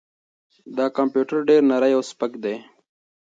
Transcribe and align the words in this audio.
دا 0.77 0.85
کمپیوټر 0.97 1.39
ډېر 1.49 1.61
نری 1.69 1.91
او 1.97 2.01
سپک 2.11 2.31
دی. 2.43 2.55